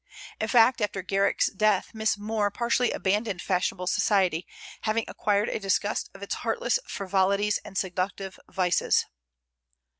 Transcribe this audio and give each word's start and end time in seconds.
In 0.39 0.47
fact, 0.47 0.81
after 0.81 1.03
Garrick's 1.03 1.45
death 1.51 1.91
Miss 1.93 2.17
More 2.17 2.49
partially 2.49 2.89
abandoned 2.89 3.39
fashionable 3.39 3.85
society, 3.85 4.47
having 4.81 5.05
acquired 5.07 5.49
a 5.49 5.59
disgust 5.59 6.09
of 6.15 6.23
its 6.23 6.33
heartless 6.41 6.79
frivolities 6.87 7.59
and 7.63 7.77
seductive 7.77 8.39
vices. 8.49 9.05